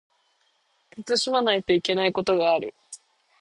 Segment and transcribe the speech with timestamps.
[1.05, 2.73] 慎まないといけないことがある